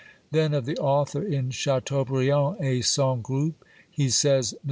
Then 0.31 0.55
of 0.55 0.65
the 0.65 0.79
author, 0.79 1.21
in 1.21 1.51
Chateaubriand 1.51 2.57
et 2.59 2.83
son 2.85 3.21
Groupe^ 3.21 3.53
he 3.87 4.09
says:" 4.09 4.53
M. 4.53 4.59